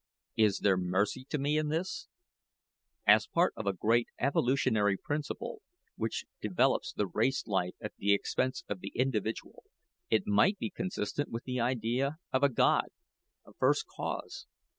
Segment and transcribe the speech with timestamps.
[0.35, 2.07] Is there mercy to me in this?
[3.05, 5.61] As part of a great evolutionary principle,
[5.95, 9.61] which develops the race life at the expense of the individual,
[10.09, 12.87] it might be consistent with the idea of a God
[13.45, 14.47] a first cause.